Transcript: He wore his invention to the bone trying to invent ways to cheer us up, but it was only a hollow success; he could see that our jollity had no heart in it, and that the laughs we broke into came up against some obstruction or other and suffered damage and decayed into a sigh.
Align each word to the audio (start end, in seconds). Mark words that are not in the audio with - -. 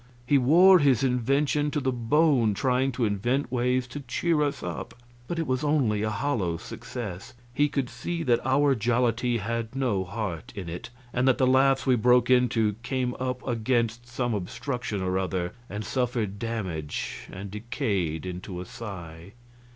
He 0.25 0.39
wore 0.39 0.79
his 0.79 1.03
invention 1.03 1.69
to 1.69 1.79
the 1.79 1.91
bone 1.91 2.55
trying 2.55 2.91
to 2.93 3.05
invent 3.05 3.51
ways 3.51 3.85
to 3.89 3.99
cheer 3.99 4.41
us 4.41 4.63
up, 4.63 4.95
but 5.27 5.37
it 5.37 5.45
was 5.45 5.63
only 5.63 6.01
a 6.01 6.09
hollow 6.09 6.57
success; 6.57 7.35
he 7.53 7.69
could 7.69 7.87
see 7.87 8.23
that 8.23 8.43
our 8.43 8.73
jollity 8.73 9.37
had 9.37 9.75
no 9.75 10.03
heart 10.03 10.53
in 10.55 10.67
it, 10.67 10.89
and 11.13 11.27
that 11.27 11.37
the 11.37 11.45
laughs 11.45 11.85
we 11.85 11.95
broke 11.95 12.31
into 12.31 12.73
came 12.81 13.13
up 13.19 13.47
against 13.47 14.07
some 14.07 14.33
obstruction 14.33 15.03
or 15.03 15.19
other 15.19 15.53
and 15.69 15.85
suffered 15.85 16.39
damage 16.39 17.27
and 17.31 17.51
decayed 17.51 18.25
into 18.25 18.59
a 18.59 18.65
sigh. 18.65 19.33